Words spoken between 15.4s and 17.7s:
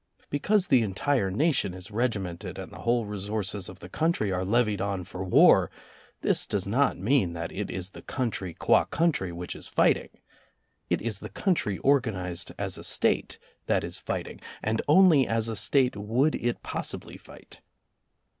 a State would it pos sibly fight.